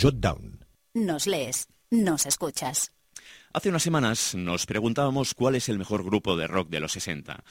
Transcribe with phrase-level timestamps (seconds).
[0.00, 0.64] Jotdown.
[0.94, 2.92] Nos lees, nos escuchas.
[3.52, 7.42] Hace unas semanas nos preguntábamos cuál es el mejor grupo de rock de los 60.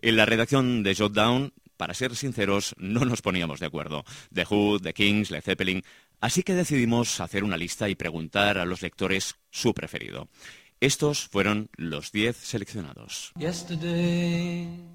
[0.00, 4.04] En la redacción de Jotdown, para ser sinceros, no nos poníamos de acuerdo.
[4.34, 5.84] The Who, The Kings, Led Zeppelin.
[6.20, 10.28] Así que decidimos hacer una lista y preguntar a los lectores su preferido.
[10.80, 13.32] Estos fueron los 10 seleccionados.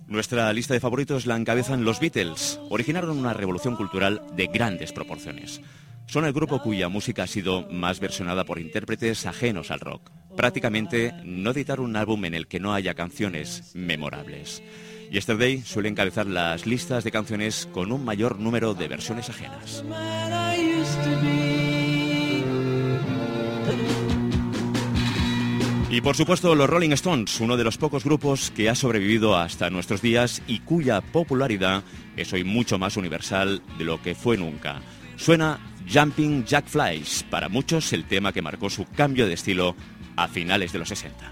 [0.08, 2.60] Nuestra lista de favoritos la encabezan los Beatles.
[2.70, 5.62] Originaron una revolución cultural de grandes proporciones.
[6.08, 10.10] Son el grupo cuya música ha sido más versionada por intérpretes ajenos al rock.
[10.38, 14.64] Prácticamente no editaron un álbum en el que no haya canciones memorables.
[15.12, 19.84] Yesterday suele encabezar las listas de canciones con un mayor número de versiones ajenas.
[25.90, 29.70] Y por supuesto los Rolling Stones, uno de los pocos grupos que ha sobrevivido hasta
[29.70, 31.84] nuestros días y cuya popularidad
[32.16, 34.82] es hoy mucho más universal de lo que fue nunca.
[35.18, 35.60] Suena
[35.92, 39.76] Jumping Jack Flies, para muchos el tema que marcó su cambio de estilo
[40.16, 41.32] a finales de los 60.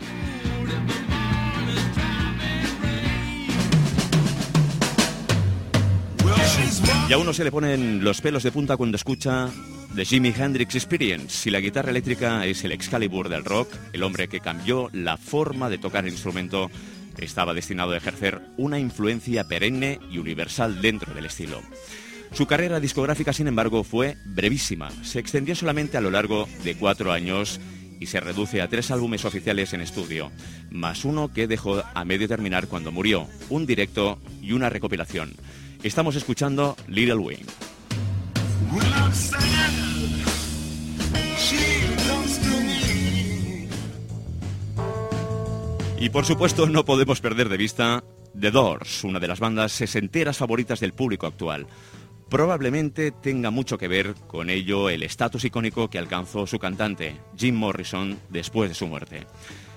[7.07, 9.49] Y a uno se le ponen los pelos de punta cuando escucha
[9.95, 11.37] The Jimi Hendrix Experience.
[11.37, 15.69] Si la guitarra eléctrica es el Excalibur del rock, el hombre que cambió la forma
[15.69, 16.71] de tocar el instrumento
[17.17, 21.61] estaba destinado a ejercer una influencia perenne y universal dentro del estilo.
[22.35, 24.91] Su carrera discográfica, sin embargo, fue brevísima.
[25.03, 27.61] Se extendió solamente a lo largo de cuatro años
[27.97, 30.33] y se reduce a tres álbumes oficiales en estudio,
[30.69, 35.33] más uno que dejó a medio terminar cuando murió, un directo y una recopilación.
[35.81, 37.45] Estamos escuchando Little Wing.
[45.97, 48.03] Y por supuesto no podemos perder de vista
[48.37, 51.67] The Doors, una de las bandas sesenteras favoritas del público actual.
[52.29, 57.55] Probablemente tenga mucho que ver con ello el estatus icónico que alcanzó su cantante, Jim
[57.55, 59.27] Morrison, después de su muerte.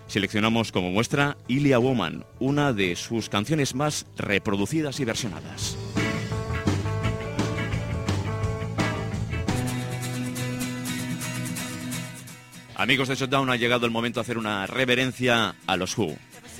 [0.06, 5.76] Seleccionamos como muestra Ilia Woman, una de sus canciones más reproducidas y versionadas.
[12.74, 16.16] Amigos de Shutdown, ha llegado el momento de hacer una reverencia a los Who.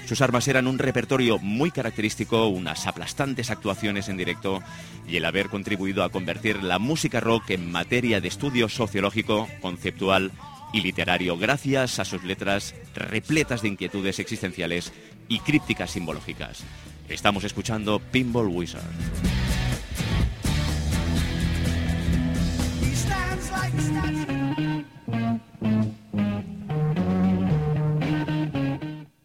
[0.09, 4.63] Sus armas eran un repertorio muy característico, unas aplastantes actuaciones en directo
[5.07, 10.33] y el haber contribuido a convertir la música rock en materia de estudio sociológico, conceptual
[10.73, 14.95] y literario gracias a sus letras repletas de inquietudes existenciales
[15.29, 16.65] y crípticas simbológicas.
[17.11, 18.81] Estamos escuchando Pinball Wizard.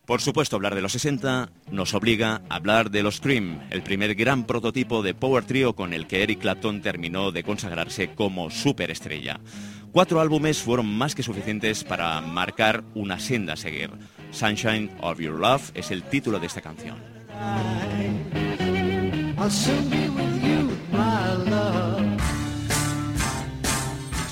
[0.05, 4.15] Por supuesto, hablar de los 60 nos obliga a hablar de los Cream, el primer
[4.15, 9.39] gran prototipo de power trio con el que Eric Clapton terminó de consagrarse como superestrella.
[9.93, 13.91] Cuatro álbumes fueron más que suficientes para marcar una senda a seguir.
[14.31, 16.97] Sunshine of Your Love es el título de esta canción.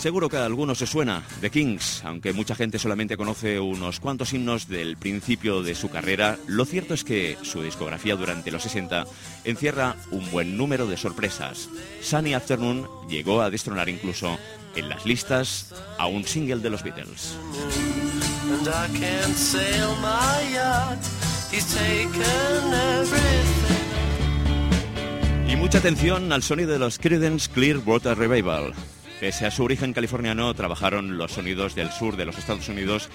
[0.01, 4.33] Seguro que a algunos se suena The Kings, aunque mucha gente solamente conoce unos cuantos
[4.33, 9.05] himnos del principio de su carrera, lo cierto es que su discografía durante los 60
[9.43, 11.69] encierra un buen número de sorpresas.
[12.01, 14.39] Sunny Afternoon llegó a destronar incluso
[14.75, 17.37] en las listas a un single de los Beatles.
[25.47, 28.73] Y mucha atención al sonido de los Creedence Clearwater Revival.
[29.21, 33.07] Pese a su origen californiano, trabajaron los sonidos del sur de los Estados Unidos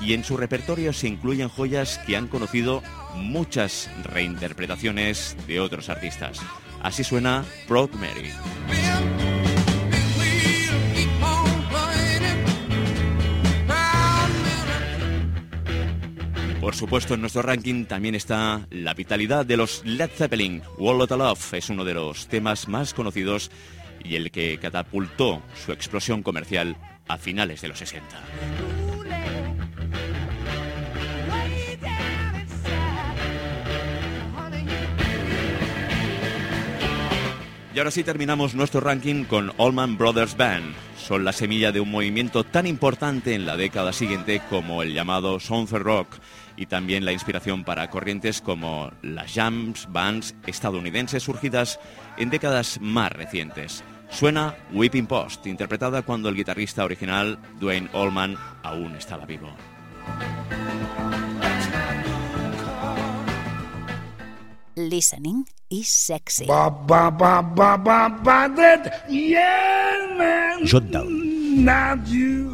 [0.00, 2.82] y en su repertorio se incluyen joyas que han conocido
[3.14, 6.40] muchas reinterpretaciones de otros artistas.
[6.82, 8.32] Así suena Proud Mary.
[16.60, 20.62] Por supuesto, en nuestro ranking también está la vitalidad de los Led Zeppelin.
[20.76, 23.52] Wall of Love es uno de los temas más conocidos
[24.04, 26.76] y el que catapultó su explosión comercial
[27.08, 28.22] a finales de los 60.
[37.74, 40.74] Y ahora sí terminamos nuestro ranking con Allman Brothers Band.
[40.98, 45.40] Son la semilla de un movimiento tan importante en la década siguiente como el llamado
[45.40, 46.18] Southern Rock
[46.58, 51.80] y también la inspiración para corrientes como las jams bands estadounidenses surgidas
[52.18, 53.82] en décadas más recientes.
[54.12, 59.48] Suena Whipping Post, interpretada cuando el guitarrista original, Dwayne Allman, aún estaba vivo.
[64.76, 66.46] Listening is sexy.
[70.64, 71.32] Jotdown.
[71.64, 72.51] now you